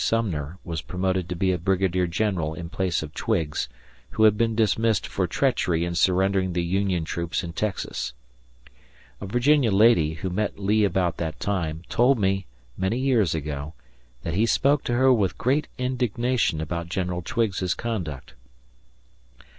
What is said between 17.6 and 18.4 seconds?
conduct.